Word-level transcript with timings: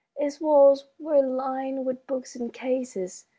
Its 0.15 0.41
walls 0.41 0.87
were 0.97 1.21
lined 1.21 1.85
with 1.85 2.07
books 2.07 2.35
and 2.35 2.51
cases. 2.51 3.27